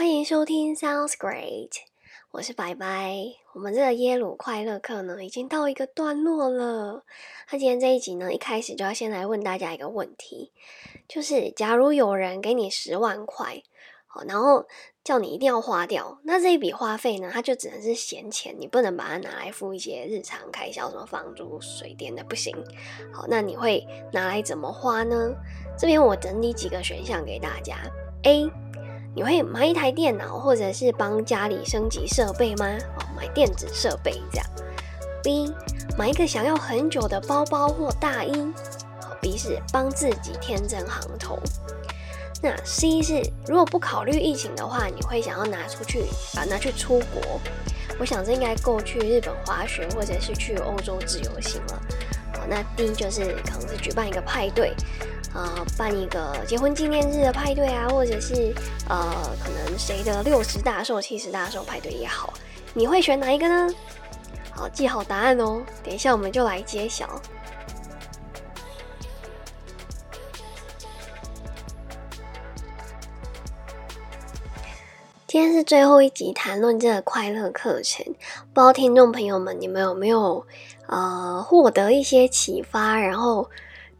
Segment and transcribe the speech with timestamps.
[0.00, 1.72] 欢迎收听 Sounds Great，
[2.30, 3.34] 我是白白。
[3.52, 7.04] 我们这个耶鲁快乐课呢，已经到一个段落了。
[7.52, 10.52] 那今天这一集呢，一开始就要先来问大家一个问题，
[11.06, 13.62] 就是假如有人给你十万块，
[14.06, 14.66] 好，然后
[15.04, 22.56] 叫你一定要花掉，那这一笔花费呢，它就只能是闲钱，你不能把它拿来付一些日常开销，什么房租、水电的不行。
[23.12, 25.34] 好，那你会拿来怎么花呢？
[25.78, 27.76] 这边我整理几个选项给大家。
[28.22, 28.50] A
[29.12, 32.66] 你会买一台电脑，或者是帮家里升级设备吗？
[32.96, 34.46] 哦，买电子设备这样。
[35.22, 35.52] B，
[35.98, 38.32] 买一个想要很久的包包或大衣。
[39.02, 41.38] 好，B 是帮自己添增行头。
[42.40, 46.04] 那 C 是如果不考虑疫情的话，你会想要拿出去
[46.36, 47.40] 啊，拿去出国。
[47.98, 51.82] 我想这应该够去日本滑雪，或者是去欧洲自由行了。
[52.34, 54.72] 好，那 D 就是可能是举办一个派对。
[55.32, 58.52] 呃，办一个结婚纪念日的派对啊，或者是
[58.88, 62.34] 呃，可能谁的六十大寿、七十大寿派对也好，
[62.74, 63.72] 你会选哪一个呢？
[64.50, 65.62] 好，记好答案哦。
[65.84, 67.08] 等一下我们就来揭晓。
[75.28, 78.04] 今天是最后一集谈论这个快乐课程，
[78.52, 80.44] 不知道听众朋友们你们有没有
[80.88, 83.48] 呃获得一些启发，然后。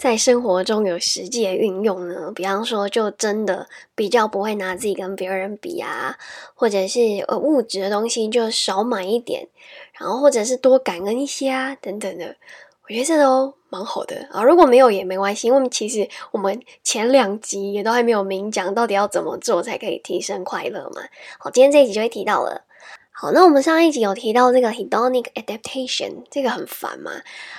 [0.01, 6.17] 在生活中有实际的运用呢，比方说，就真的比较不会拿自己跟别人比啊，
[6.55, 9.47] 或者是呃物质的东西就少买一点，
[9.93, 12.35] 然后或者是多感恩一些啊等等的，
[12.85, 14.43] 我觉得这都蛮好的啊。
[14.43, 21.03] 如果没有也没关系，因为其实我们前两集也都还没有明讲到底要怎么做才可以提升快乐嘛。
[21.39, 22.65] 好，今天这一集就会提到了。
[23.23, 27.11] 好，那我们上一集有提到这个 hedonic adaptation，这个很烦嘛。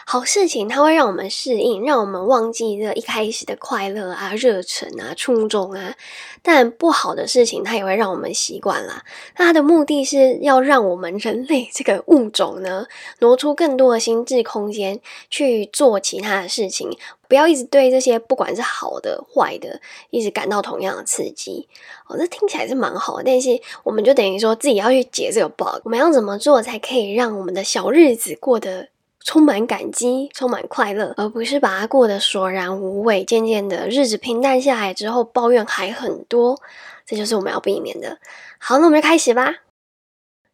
[0.08, 5.94] 好事情它会让我们适应，让我们忘记这一开始的快乐啊、热忱啊、初衷啊。
[6.42, 9.04] 但不好的事情它也会让我们习惯啦。
[9.38, 12.88] 那它的目的是要让我们人类这个物种呢，
[13.20, 15.00] 挪出更多的心智空间
[15.30, 16.98] 去做其他的事情。
[17.32, 21.66] 不要一直对这些不管是好的坏的，一直感到同样的刺激
[22.06, 22.18] 哦。
[22.18, 25.80] 这听起来是蛮好的，但是我们就等于说自己要去解这个 bug。
[25.86, 28.90] 我们要怎么做才可以让我们的小日子过得
[29.24, 33.24] 充满感激、充满快乐，而不是把它过得索然无味？
[33.24, 36.60] 渐渐的日子平淡下来之后，抱怨还很多，
[37.06, 38.18] 这就是我们要避免的。
[38.58, 39.60] 好，那我们就开始吧。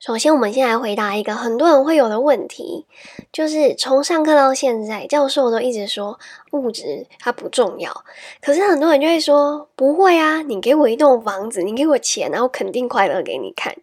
[0.07, 2.85] 首先，我们先来回答一个很多人会有的问题，
[3.33, 6.17] 就是从上课到现在，教授都一直说
[6.51, 8.05] 物质它不重要，
[8.39, 13.75] 可是很多人就会说不会啊，你给我一栋房子，你给我钱，然后肯定快乐给你看。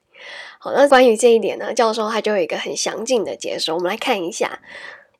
[0.59, 4.61] 好，那关于这一点呢，教授他就有一个很详尽的解说，我们来看一下。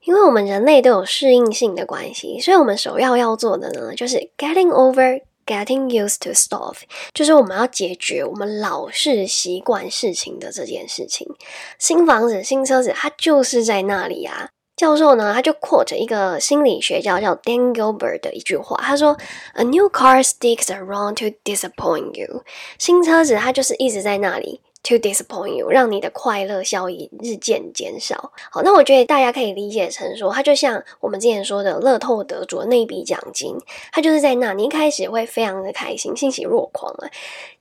[0.05, 5.21] 因为我们人类都有适应性的关系，所以我们首要要做的呢，就是 getting over。
[5.47, 6.79] Getting used to stuff，
[7.13, 11.29] 就是我们要解决我们老是习惯事情的这件事情。
[11.79, 14.49] 新房子、新车子，它就是在那里啊。
[14.77, 19.17] 教授呢，他就 quote 一个心理学家叫 Dan Gilbert 的一句话，他说
[19.55, 22.43] ：“A new car sticks around to disappoint you。”
[22.77, 24.63] 新车子它就是一直在那里。
[24.85, 28.33] To disappoint you，让你的快乐效益日渐减少。
[28.51, 33.57] 好，那我觉得大家可以理解成说，它就像我们之前说的乐透得主的那笔奖金，
[33.93, 37.09] 它就是在那，你一开始会非常的开心，欣喜若狂啊。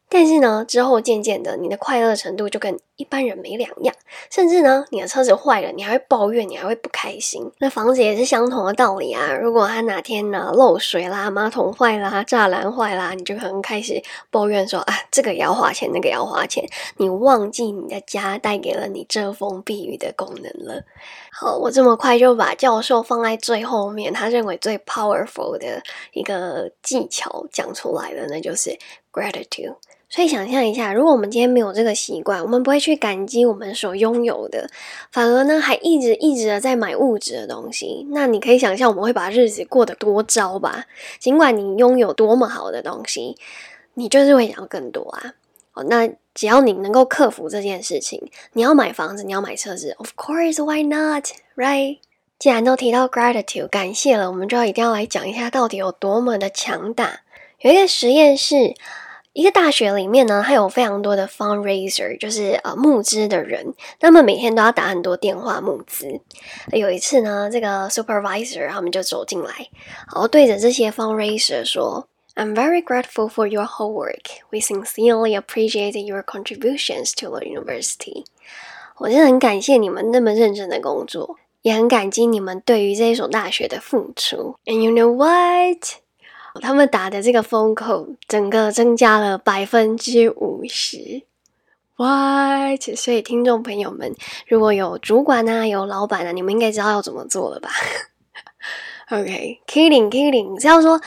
[0.09, 3.95] 但是呢，之后渐渐的，你的快乐程度就跟一般人没两样，
[4.29, 7.51] 甚至呢，你的车子坏了，你还会抱怨，你还会不开心。
[7.59, 9.33] 那房子也是相同的道理啊。
[9.33, 16.63] 如果它哪天呢漏水啦、马桶坏啦、栅栏坏啦，你就可能开始抱怨说啊，这个也要花钱，那个也要花钱。
[16.97, 20.83] 你忘记你的家带给了你遮风避雨的功能了。
[21.31, 25.81] 好，我这么快就把教授放在最后面，他认为最 powerful 的
[26.11, 28.77] 一个技巧讲出来了，那就是
[29.11, 29.75] gratitude。
[30.13, 34.69] 所以想象一下，如果我们今天没有这个习惯，我们不会去感激我们所拥有的，
[35.11, 40.85] 反而呢还一直一直的在买物质的东西，那你可以想象我们会把日子过得多糟吧？
[41.17, 43.35] 尽管你拥有多么好的东西，
[43.95, 45.33] 你就是会想要更多啊！
[45.73, 48.21] 哦，那只要你能够克服这件事情，
[48.51, 51.25] 你要买房子，你要買车子，Of course, why not?
[51.55, 51.97] Right？
[52.37, 57.21] 既然都提到 gratitude 感谢了，我们就要一定要来讲一下到底有多么的强大。
[57.61, 58.75] 有一个实验是。
[59.33, 66.21] 一个大学里面呢，它有非常多的 fundraiser，就是呃募资的人，他们每天都要打很多电话募资。
[66.71, 69.49] 有一次呢，这个 supervisor 他们就走进来，
[70.13, 74.41] 然后对着这些 fundraiser 说：“I'm very grateful for your whole work.
[74.51, 78.25] We sincerely appreciate your contributions to the university.”
[78.99, 84.57] 我真的很感谢你们那么认真的工作，也很感激你们对于这一所大学的付出。
[84.65, 86.02] And you know what?
[86.61, 91.23] 他们打的这个风口，整个增加了百分之五十。
[91.95, 92.81] What？
[92.95, 94.15] 所以听众朋友们，
[94.47, 97.69] 如果有主管啊，有老板啊，你们应该知道要怎么做了吧？
[99.11, 100.99] OK，kidding，kidding，只要说。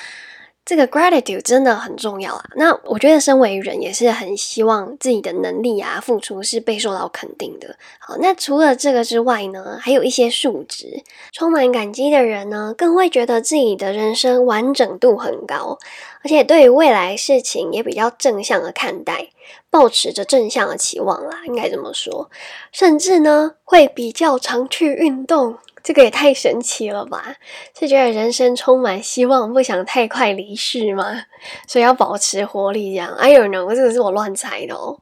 [0.67, 2.45] 这个 gratitude 真的很重要啊！
[2.57, 7.77] 那我觉得身为人也是很希望自己的能力啊、付出是被受到肯定的。
[8.01, 15.79] 好，那除了这个之外呢，还有一些数值，充满感激的人呢，更会觉得自己的人生完整度很高，
[16.25, 19.29] 而且对于未来事情也比较正向的看待，
[19.71, 22.29] 保持着正向的期望啦，应该这么说，
[22.73, 25.59] 甚至呢会比较常去运动。
[25.87, 27.37] 这个也太神奇了吧！
[27.79, 31.23] 是觉得人生充满希望，不想太快离世吗？
[31.69, 33.15] 所以要保持活力，这样。
[33.15, 34.99] I don't know，这个是我乱猜的哦。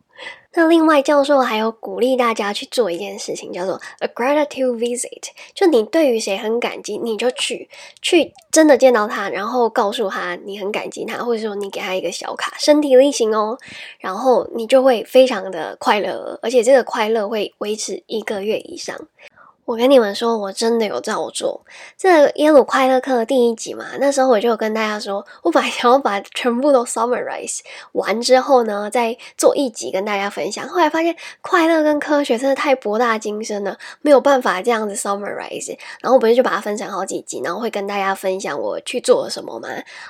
[0.53, 5.23] 那另外，教授还有鼓励大家去做一件事情，叫做 a gratitude visit。
[5.55, 7.71] 就你对于谁很感激，你就去
[8.03, 13.59] 去真的见到他，然后告诉他你很感激他，或者说你给他一个小卡，身体力行哦。
[13.99, 19.09] 然后你就会非常的快乐，而且这个快乐会维持一个月以上。
[19.65, 21.65] 我跟你们说，我真的有照做。
[21.97, 27.61] 这耶鲁快乐课的第一集嘛，那时候我就跟大家说，我本来 想要把全部都 summarize
[27.93, 30.69] 完之后呢，再做一集跟大家分享。
[30.69, 35.77] 后来发现快乐跟科学真的太博大精深了，没有办法这样子 summarize。
[36.01, 39.69] 然后我不是就把它分成好几集，然后会跟大家分享我去做了什么吗？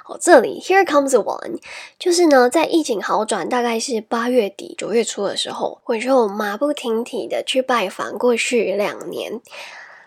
[0.09, 1.61] 哦，这里 here comes one，
[1.97, 9.41] 就是呢，在疫情好转，大概是八月底九月初的时候，我就马不停蹄的去拜访过去两年。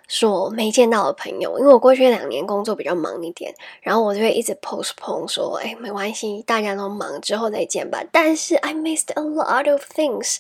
[0.08, 8.02] 说没见到的朋友，因为我过去两年工作比较忙一点，然后我就会一直 postpone 说，哎，没关系，大家都忙，之后再见吧。
[8.12, 10.38] 但是 I missed a lot of things。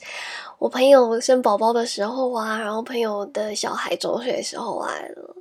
[0.59, 4.89] 我朋友生宝宝的时候啊，然后朋友的小孩周岁的时候啊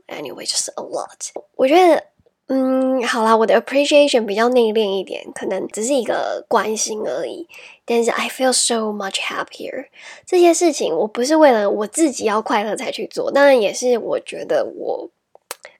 [0.09, 1.31] anyway，just a lot。
[1.55, 2.03] 我觉得。
[2.49, 7.49] 嗯，好啦，我的 appreciation 比较内敛一点，可能只是一个关心而已。
[7.85, 9.87] 但是 I feel so much happier。
[10.25, 15.11] 这些事情我不是为了我自己要快乐才去做，当然也是我觉得我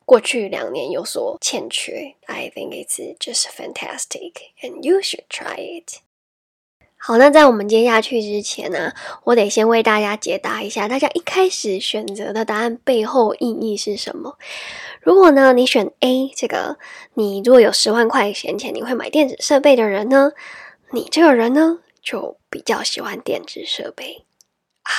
[0.05, 2.15] 过去两年有所欠缺。
[2.27, 6.01] I think it's just fantastic, and you should try it。
[7.07, 8.93] 好，那在我们接下去之前呢，
[9.23, 14.37] 我得先为大家解答一下，大家一开始选择的答案背后意义是什么。
[15.03, 16.79] 如果呢，你选 A 这个，
[17.15, 20.33] 你如果有十万块闲钱，你会买电子设备的人呢？
[20.91, 24.25] 你这个人呢，就比较喜欢电子设备
[24.83, 24.91] 啊？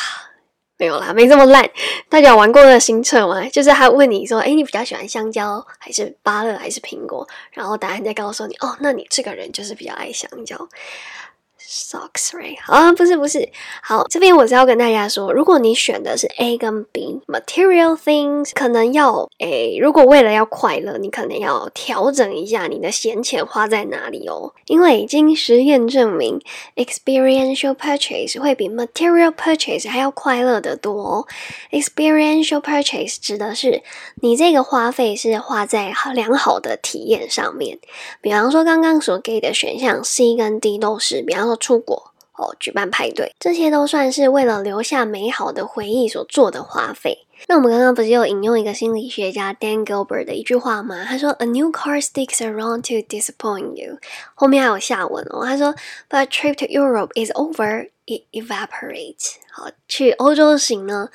[0.77, 1.69] 没有啦，没这么烂。
[2.07, 3.50] 大家玩过那新测吗？
[3.50, 7.27] 就是他问你说，哎，你比较喜欢香蕉还是芭乐还是苹果？
[7.51, 10.69] 然后答案再告诉你，哦，那你这个人就是比较爱香蕉。
[11.69, 13.49] Socks right 啊，不是不是，
[13.83, 26.39] 好，这边我是要跟大家说，如果你选的是 A 跟 B，material things 可能要诶，如果为了要快乐，你可能要调整一下你的闲钱花在哪里哦，因为经实验证明
[26.77, 31.27] ，experiential purchase 会比 material purchase 还要快乐的多。
[31.71, 33.83] experiential purchase 指的是
[34.21, 37.77] 你这个花费是花在良好的体验上面，
[38.21, 41.56] 比方说刚刚所给的选项 C 跟 D 都是，比方说。
[41.57, 47.25] 出国哦，举办派对，这些都算是为了留下美好的回忆所做的花费。
[47.48, 51.06] 那我们刚刚不是有引用一个心理学家 Dan Gilbert 的一句话吗？
[51.06, 54.00] 他说：“A new car sticks around to disappoint you。”
[54.33, 55.45] 后面还有下文哦。
[55.45, 55.75] 他说
[56.09, 61.10] ：“But trip to Europe is over, it evaporates。”好，去欧洲行呢，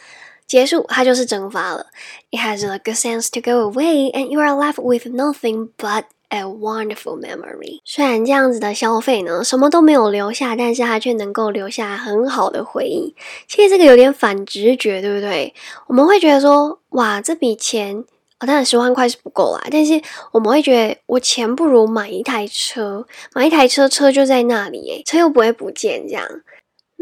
[0.47, 1.87] 结束它就是蒸发了。
[2.31, 6.45] It has a good sense to go away, and you are left with nothing but A
[6.45, 7.81] wonderful memory。
[7.85, 13.15] 虽然这样子的消费呢，什么都没有留下，但是它却能够留下很好的回忆。
[13.47, 15.53] 其实这个有点反直觉，对不对？
[15.89, 18.03] 我们会觉得说，哇，这笔钱，
[18.39, 19.63] 当然十万块是不够啊。
[19.71, 20.01] 但是
[20.33, 26.27] 我们会觉得，我钱不如买一台车，买一台车，车就在那里，诶车又不会不见，这样。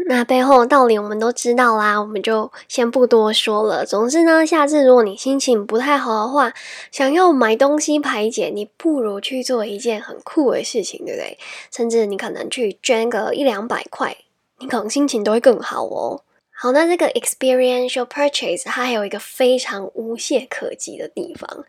[0.07, 3.85] 那背后的道理我们都知道啦，我们就先不多说了。
[3.85, 6.53] 总之呢，下次如果你心情不太好的话，
[6.91, 11.37] 想要买东西排解，你不如去做一件很酷的事情，对不对？
[11.71, 14.17] 甚至你可能去捐个一两百块，
[14.59, 16.23] 你可能心情都会更好哦。
[16.51, 21.65] 好，那这个 experiential purchase 它还有一个非常无懈可击的地方，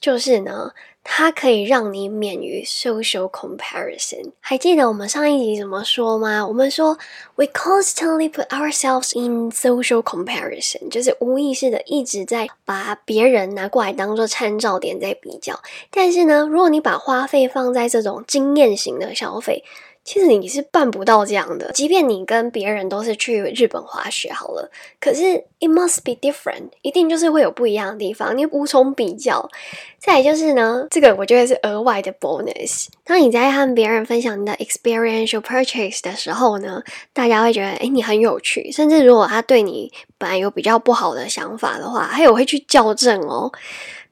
[0.00, 0.72] 就是呢。
[1.08, 4.32] 它可以让你免于 social comparison。
[4.40, 6.44] 还记得我们上一集怎么说吗？
[6.44, 6.98] 我们说
[7.36, 15.60] we constantly put ourselves in social comparison，就是无意识的一直在把别人拿过来当做参照点在比较。
[15.90, 19.62] 但是呢，如果你把花费放在这种经验型的消费，
[20.06, 21.72] 其实你是办不到这样的。
[21.72, 24.70] 即便你跟别人都是去日本滑雪好了，
[25.00, 29.50] 可是 it must be different，一定就是会有不一样的地方，你无从比较。
[29.98, 32.86] 再就是呢，这个我觉得是额外的 bonus。
[33.04, 36.80] 当你在和别人分享你的 experiential purchase 的时候呢，
[37.12, 43.50] 大家会觉得哎你很有趣，甚至如果他对你本来有比较不好的想法的话，他也会去校正哦。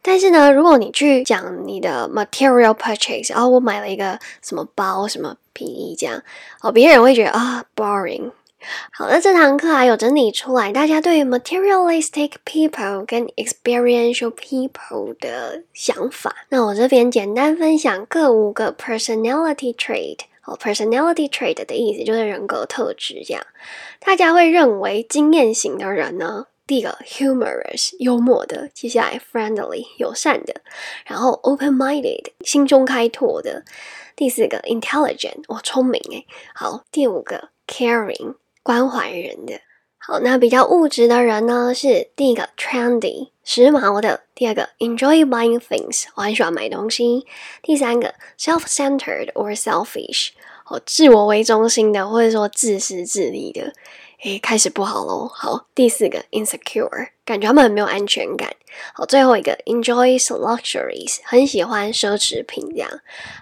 [0.03, 6.23] 但是呢，如果你去讲你的 material purchase，然后我买了一个什么包、什么皮衣这样，
[6.61, 8.33] 哦，别人会觉得啊 boring。
[8.93, 16.35] 好，那这堂课还有整理出来大家对 materialistic people 跟 experiential people 的想法。
[16.49, 20.19] 那我这边简单分享各五个 personality trait。
[20.47, 23.47] 哦，personality trait 的意思就是人格特质，这样
[23.99, 26.47] 大家会认为经验型的人呢。
[26.67, 30.55] 第一个 humorous 幽默的，接下来 friendly 友善的，
[31.05, 33.65] 然后 open-minded 心胸开拓的，
[34.17, 39.61] 第四个 intelligent 哇聪明诶，好，第五个 caring 关怀人的，
[39.99, 47.27] 好，那比较物质的人呢是第一个 trendy 时髦的，第二个 enjoy buying things 我很喜欢买东西，
[47.63, 50.31] 第三个 self-centered or selfish
[50.67, 53.73] 哦自我为中心的或者说自私自利的。
[54.25, 55.29] 诶，开始不好喽。
[55.29, 58.51] 好，第四个 insecure，感觉他们很没有安全感。
[58.95, 62.91] 好，最后一个 enjoys luxuries，很喜欢奢侈品这样。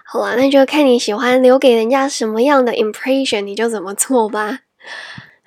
[0.05, 4.59] 好啦，那就看你喜欢留给人家什么样的 impression，你就怎么做吧。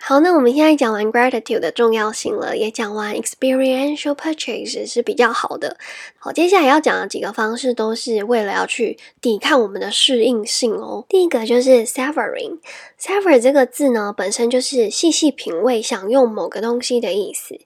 [0.09, 5.77] 好，那我们现在讲完 gratitude 的重要性了，也讲完 experiential purchase 是比较好的。
[6.17, 11.05] 好，接下来要讲的几个方式都是为了要去抵抗我们的适应性哦。
[11.09, 17.59] 第一个就是 savoring，savor 这个字呢，本身就是细细品味、享用某个东西的意思。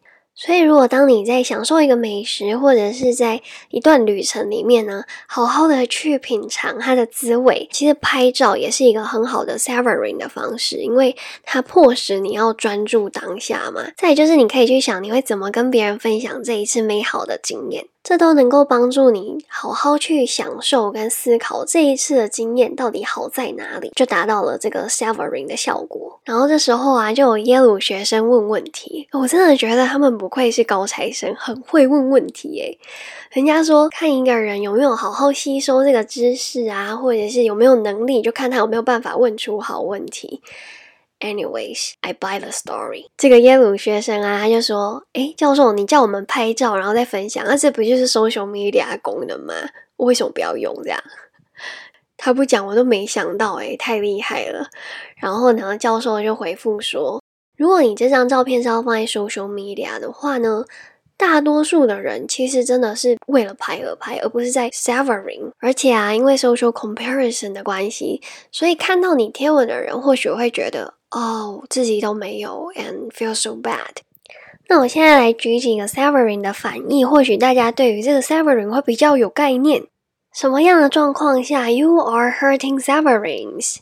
[0.43, 13.83] 所以，如果当你在享受一个美食，或者是在一段旅程里面呢，好好的去品尝它的滋味，其实拍照也是一个很好的 savoring 的方式，因为它迫使你要专注当下嘛。
[13.99, 17.85] 再就是，你可以去想，你会怎么跟别人分享这一次美好的经验。
[18.03, 26.19] 这都能够帮助你好好去享受跟思考这一次的经验到底好在哪里，就达到了这个 savoring 的效果。
[26.25, 32.79] 然后这时候啊，就有耶鲁学生问问题，我真的觉得他们不愧是高材生，很会问问题诶。
[33.31, 40.41] 人家说看一个人有没有好好吸收这个知识啊，或者是有没有能力，就看他有没有办法问出好问题。
[41.21, 43.07] Anyways, I buy the story。
[43.17, 49.55] 这个耶鲁学生啊，他就说：“诶，教授，你叫我们拍照，然后再分享，那这不就是 social media 功能吗？
[49.97, 51.03] 为什么不要用这样？”
[52.17, 54.69] 他不讲，我都没想到，诶，太厉害了。
[55.17, 57.23] 然后呢，教授就回复说
[57.57, 60.65] ：“如果你这张照片是要放在 social media 的话呢？”
[61.19, 65.51] 大多数的人其实真的是为了拍而拍，而不是在 savoring。
[65.59, 73.97] 而且啊，因为 social comparison 的关系，所以看到你贴文的人或许会觉得，哦，自己都没有，and feel so bad。
[74.69, 79.85] 那我现在来举几个 savoring 的反义，或许大家对于这个 savoring 会比较有概念。
[80.33, 83.79] 什么样的状况下 you are hurting savorings？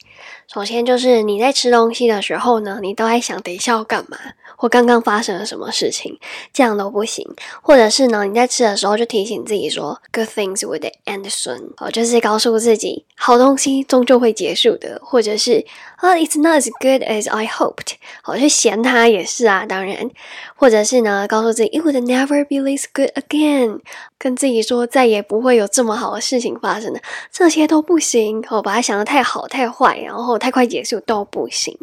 [0.50, 4.16] 首先就是你在吃东西的时候呢，你都在想等一下要干嘛。
[4.56, 6.18] 或刚刚发生了什么事情，
[6.52, 7.24] 这样都不行。
[7.62, 15.00] 或者是呢，你在吃的时候就提醒自己说，Good things will end soon，哦，就是告诉自己，好东西终究会结束的。
[15.04, 15.64] 或者是
[16.00, 20.10] 啊，It's not as good as I hoped，好，去嫌它也是啊，当然。
[20.54, 23.80] 或者是呢，告诉自己，It would never be this good again，
[24.16, 27.00] 跟自己说再也不会有这么好的事情发生了，
[27.32, 28.44] 这些都不行。
[28.48, 31.76] 哦，把它想的太好太坏，然后太快结束都不行。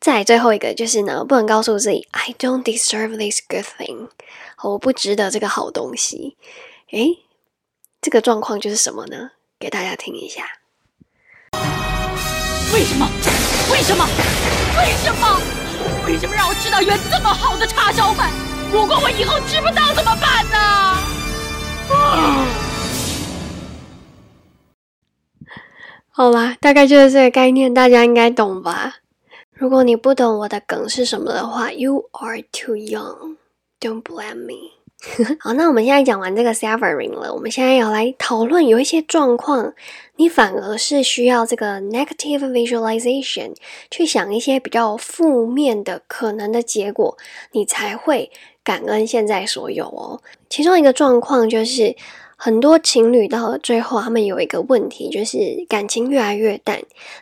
[0.00, 4.08] 再最后一个就是呢，不能告诉自己 I don't deserve this good thing，
[4.62, 6.38] 我不值得这个好东西。
[6.92, 7.18] 诶，
[8.00, 9.32] 这个状况就是什么呢？
[9.58, 10.44] 给大家听一下。
[12.76, 13.08] 为什么？
[13.72, 14.04] 为什么？
[14.76, 15.40] 为什么？
[16.06, 18.30] 为什么让我吃到原这么好的叉烧饭？
[18.70, 20.94] 如果我以后吃不到怎么办呢？
[26.12, 28.96] 好啦，大概就是这个概念，大家应该懂吧？
[29.54, 33.36] 如果你不懂我的梗是什么的话，You are too young.
[33.80, 34.75] Don't blame me.
[35.40, 39.72] 好，那我们现在讲完这个 severing 了，我们现在要来讨论有一些状况，
[40.16, 43.54] 你反而是需要这个 negative visualization
[43.90, 47.16] 去想一些比较负面的可能的结果，
[47.52, 48.30] 你才会
[48.62, 50.20] 感恩现在所有哦。
[50.48, 51.96] 其中一个状况就是。
[52.36, 56.80] 很多情侣到了最后，他们有一个问题，就是感情越来越淡。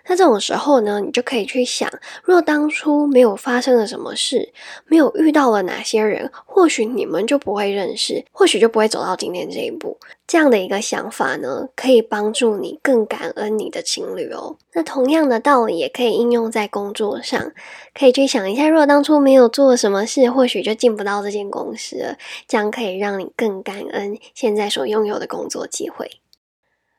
[0.09, 1.88] 那这种时候呢，你就可以去想，
[2.25, 4.52] 如果当初没有发生了什么事，
[4.87, 9.97] 没有遇到了哪些人，或许你们就不会认识，或许就不会走到今天这一步。
[10.26, 14.57] 这样的一个想法呢，可以帮助你更感恩你的情侣哦。
[14.73, 17.52] 那同样的道理也可以应用在工作上，
[17.93, 22.16] 可以去想一下，如果当初没有做什么事，或许就进不到这间公司了。
[22.49, 26.11] 这样可以让你更感恩现在所拥有的工作机会。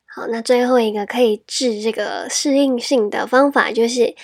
[0.06, 4.16] 好，那最后一个可以治这个适应性的方法就是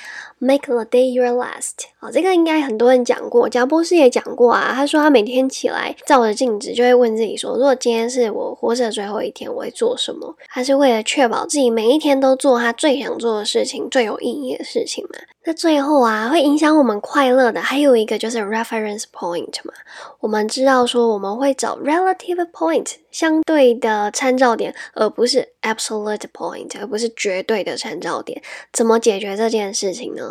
[0.41, 1.85] make the day your last。
[1.99, 4.73] 好，这个应该很多人讲过，贾博士也讲过啊。
[4.73, 10.35] 他说他每天起来照着镜子，就会问自己说：如果今天是我活着最后一天，我会做什么？
[10.49, 15.19] 他是为了确保自己每一天都做他最想做的事情、最有意义的事情嘛。
[15.43, 19.73] 那最后啊，会影响我们快乐的还有一个就是 reference point 嘛。
[20.19, 28.39] 我们知道说我们会找 relative point 相对的参照点，而不是 absolute point，而不是绝对的参照点。
[28.71, 30.30] 怎么解决这件事情呢？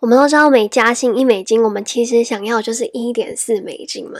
[0.00, 4.18] 我们都知道每加薪一美金，我们其实想要就是一点四美金嘛。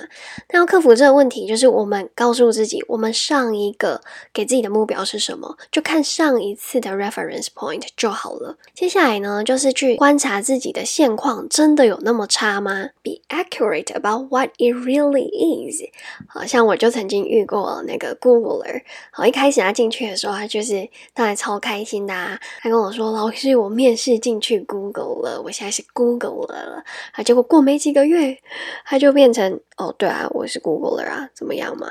[0.51, 8.59] 那要克服这个问题，就是我们告诉自己，我们上一个给自己的目标是什么，就看上一次的 reference point 就好了。
[8.75, 15.83] 接下来呢，就是去观察自己的现况，真的有那么差吗？Be accurate about what it really is。
[16.29, 22.13] 好像我就曾经遇过那个 Googleer，好一开始他进去的时候，他就是当然超开心的，
[22.61, 28.39] 他跟我说：“老师，我面试进去 Google 了，我现在。”是 Google 了，啊，结果过没几个月，
[28.85, 31.89] 他就变成哦，对啊，我是 Google 了啊，怎么样嘛？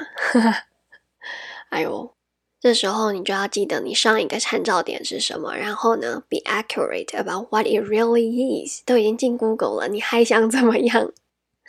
[1.70, 2.14] 哎呦，
[2.60, 8.84] 这时候你就要记得你上一个参照点是什么，然后呢，be accurate about what it really is。
[8.86, 11.12] 都已经进 Google 了，你还想怎么样？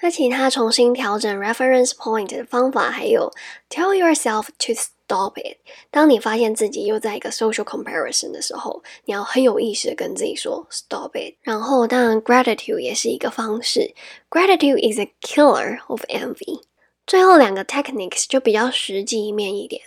[0.02, 3.30] 那其他重新调整 reference point 的方法还有
[3.68, 4.72] tell yourself to。
[5.10, 5.56] Stop it！
[5.90, 11.34] 当你发现自己又在一个 social comparison 的时候，你要很有意识的跟自己说 Stop it。
[11.42, 13.92] 然后，当然 gratitude 也是一个方式。
[14.30, 16.62] Gratitude is a killer of envy。
[17.08, 19.82] 最后两个 techniques 就比较实际一面一点。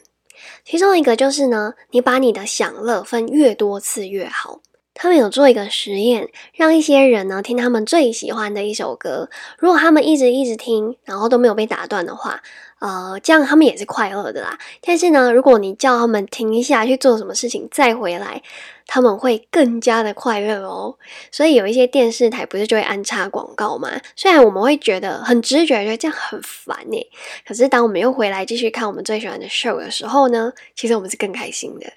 [0.65, 4.60] 其中一个就是呢，你把你的享乐分越多次越好。
[4.94, 12.42] 他们有做一个实验，让一些人呢听他们最喜欢的一首歌，如果他们一直一直听，然后都没有被打断的话。
[12.80, 14.60] 呃，这样他们也是快乐的啦。
[14.82, 18.42] 但是呢，如果你叫他们停一下去做什么事情再回来，
[18.86, 20.98] 他们会更加的快乐哦。
[21.32, 23.90] 所以有一些电视台不是就会安插广告吗？
[24.18, 27.08] 虽然我们会觉得很直觉，觉得这样很烦呢。
[27.48, 31.88] 可是当我们又回来继续看我们最喜欢的 show 的时候呢，其实我们是更开心的。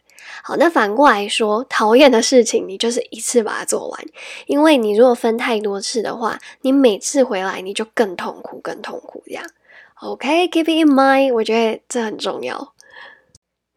[0.43, 4.05] 好，那反过来说，讨厌的事情你就是一次把它做完，
[4.47, 9.45] 因为你如果分太多次的话，你每次回来你就更痛苦，更痛苦这样。
[10.01, 12.75] OK，keep it in mind，我觉得这很重要。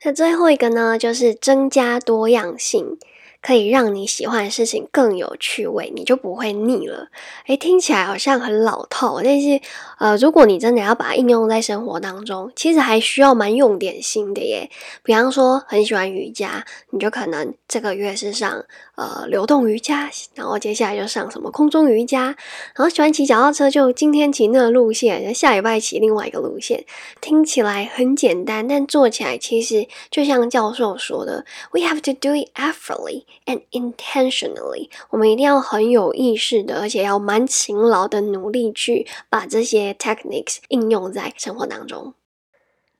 [0.03, 2.97] 那最后一个呢，就是增加多样性。
[3.41, 7.07] 可以让你喜欢的事情更有趣味，你就不会腻了。
[7.47, 9.61] 诶，听起来好像很老套，但是
[9.97, 14.69] 呃，如果你真的要把它应用在生活当中，其实还需要蛮用点心的耶。
[15.03, 22.35] 比方说，很喜欢瑜伽，你就可能这个月是上呃流动瑜伽，然后接下来就上什么空中瑜伽。
[22.75, 26.83] 然后喜欢骑脚踏车，就今天骑那个路线，下礼拜骑另外一个路线。
[27.21, 33.23] 听起来很简单，但做起来其实就像教授说的，We have to do it effortlessly。
[33.45, 42.13] And intentionally，我们一定要很有意识的，而且要蛮勤劳的努力去把这些 techniques 应用在生活当中。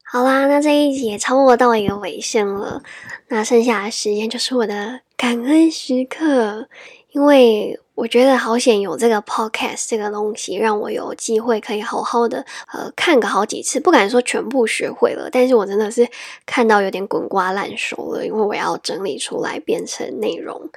[0.04, 2.82] 好啦，那这一集也差不多到一个尾声了，
[3.28, 6.68] 那剩下的时间就是我的感恩时刻，
[7.12, 7.80] 因为。
[8.00, 16.08] 我觉得好险有这个 podcast 这个东西，让我有机会可以好好的呃看个好几次，不敢说全部学会了，但是我真的是
[16.46, 20.70] 看到有点滚瓜烂熟了，因为我要整理出来变成内容。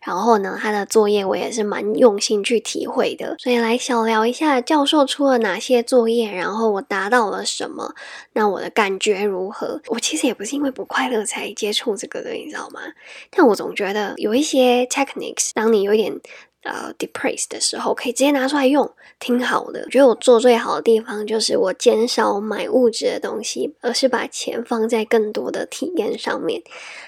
[0.00, 7.92] 然后呢，他的作业我也是蛮用心去体会的，所以来小聊一下教授出了哪些作业，然后我达到了什么，
[8.34, 9.80] 那我的感觉如何？
[9.88, 12.80] 我其实也不是因为不快乐才接触这个的，你知道吗？
[13.30, 16.20] 但我总觉得有一些 techniques，当你有点。
[16.68, 19.80] 呃，depress 的时候可以直接拿出来用，挺好的。
[19.84, 26.62] 我觉得我做最好的地方就是我减少买物质的东西，而是把钱放在更多的体验上面。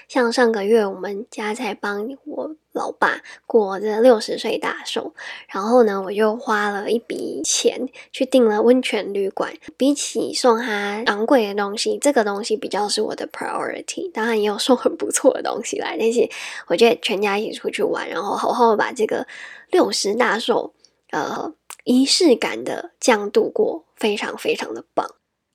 [0.07, 2.55] 像上个月我们家才帮我。
[2.73, 5.13] 老爸过这六十岁大寿，
[5.49, 9.53] 然后呢，我就花了一笔钱去订了温泉旅馆。
[9.77, 14.11] 比起送他昂贵的东西，这个东西比较是我的 priority。
[14.11, 16.29] 当然也有送很不错的东西来，但是
[16.67, 19.27] 我觉得全家一起出去玩，然后好好把这个
[19.69, 20.73] 六十大寿
[21.11, 21.53] 呃
[21.83, 25.07] 仪式感的这样度过，非常非常的棒。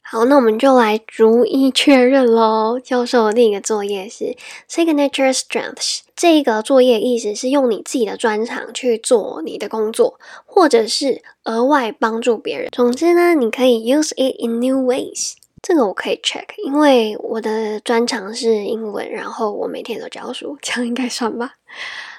[0.08, 2.78] 好，那我们就来逐一确认喽。
[2.78, 4.36] 教授的另一个作业是
[4.70, 12.68] signature strengths，这个作业意思是用你自己的专长去做你的工作，或者是额外帮助别人。
[12.70, 15.32] 总之呢，你可以 use it in new ways。
[15.60, 21.54] 这个我可以 check，因为我的专长是英文，然后我每天都教书，这样应该算吧。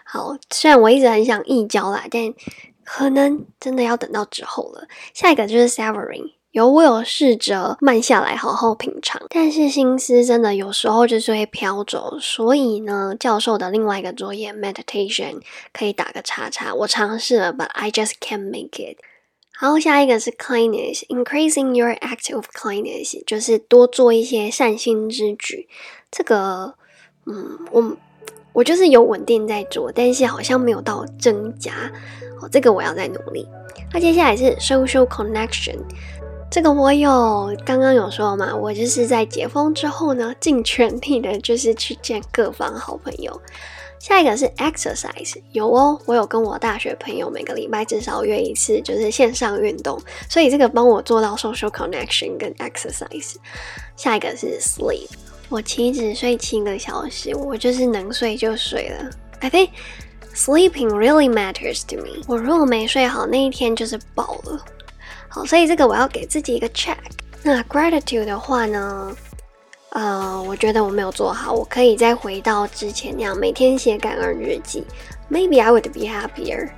[0.04, 2.34] 好，虽然我一直很想义教啦，但
[2.84, 4.90] 可能真的要等到之后了。
[5.14, 15.40] 下一个就是 savoring，有我有试着慢下来好好品尝，但是心思真的有时候就是会飘走，所以呢，教授的另外一个作业 meditation
[15.72, 18.98] 可以打个叉叉，我尝试了，but I just can't make it。
[19.56, 25.70] 好，下一个是 kindness，increasing your act of kindness，就是多做一些善心之举。
[26.10, 26.74] 这个，
[27.28, 27.98] 嗯，我
[28.54, 31.72] 我就是有稳定在做，但是好像没有到增加。
[32.42, 33.48] 哦，这个我要再努力。
[33.94, 35.78] 那接下来是 social connection，
[36.50, 43.40] 这个我有刚刚有说嘛，我就是在解封之后呢，尽全力的就是去见各方好朋友。
[44.00, 53.36] 下一个是 exercise，有哦，我有跟我大学朋友每个礼拜至少约一次，就是线上运动，所以这个帮我做到 social connection 跟 exercise。
[53.96, 55.10] 下一个是 sleep，
[55.50, 59.10] 我岂止睡七个小时，我就是能睡就睡了。
[59.42, 59.70] I think
[60.34, 62.24] sleeping really matters to me。
[62.28, 64.64] 我如果没睡好，那一天就是爆了。
[65.30, 66.98] 好，所以这个我要给自己一个 check。
[67.44, 69.16] 那 gratitude 的话呢？
[69.92, 74.84] 呃，我觉得我没有做好，我可以再回到之前那样，每天写感恩日记。
[75.30, 76.70] Maybe I would be happier.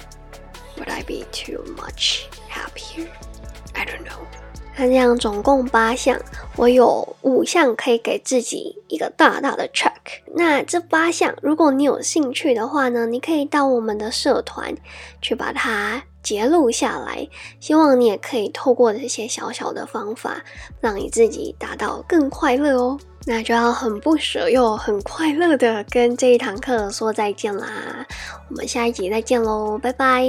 [0.77, 3.07] Would I be too much happier?
[3.73, 4.19] I don't know.
[4.77, 6.17] 那这样总共八项，
[6.55, 10.21] 我有五项可以给自己一个大大的 check。
[10.35, 14.75] 那这八项，如果你有兴趣的话呢，你可以到我们的社团
[15.21, 16.03] 去把它。
[16.29, 17.27] 截录下来，
[17.59, 20.43] 希望你也可以透过这些小小的方法，
[20.79, 22.99] 让你自己达到更快乐哦。
[23.25, 28.05] 那就要很不舍又很快乐的跟这一堂课说再见啦！
[28.47, 30.23] 我们下一集再见喽，拜拜。